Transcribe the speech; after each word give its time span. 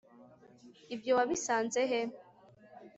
Ibyo 0.95 1.11
wabisanze 1.17 1.81
he 1.91 2.01